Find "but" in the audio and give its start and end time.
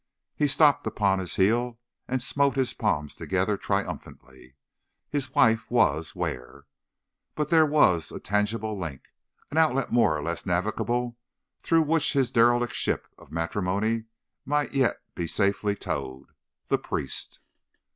7.35-7.49